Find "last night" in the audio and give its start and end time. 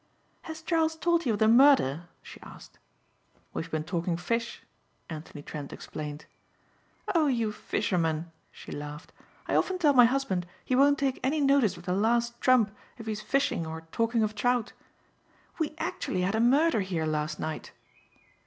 17.05-17.71